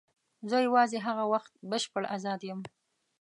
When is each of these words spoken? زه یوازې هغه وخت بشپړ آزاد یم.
زه 0.49 0.57
یوازې 0.67 0.97
هغه 1.07 1.23
وخت 1.33 1.51
بشپړ 1.69 2.03
آزاد 2.15 2.41
یم. 2.49 2.59